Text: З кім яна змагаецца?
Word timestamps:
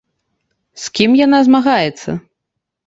З 0.83 0.89
кім 1.01 1.11
яна 1.21 1.43
змагаецца? 1.51 2.21